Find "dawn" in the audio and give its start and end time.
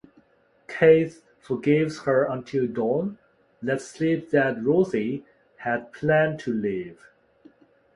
2.65-3.19